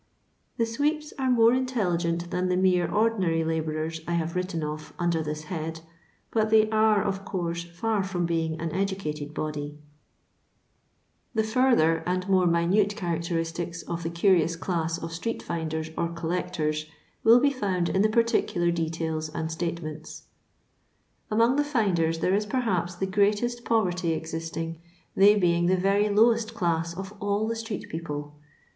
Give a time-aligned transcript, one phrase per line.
[0.57, 5.21] The sweeps are more intelligent than the mere ordinary labourers I have written of under
[5.21, 5.81] this head,
[6.31, 9.77] but they are, of course, ist from being an educated body.
[11.35, 11.43] 1* LONDON LABOUR AND TUB LONDON POOR.
[11.43, 12.47] The fadier and more
[12.87, 16.87] minnte cbaracteriitici of the cnrioni claM of itreet finden or colleeton
[17.23, 20.23] will be fbttnd in the particular detaili and statements.
[21.29, 24.79] Among the finders there is perhaps the greatest poTerty existing,
[25.15, 28.33] they being the Tery lowest class of idl the street people.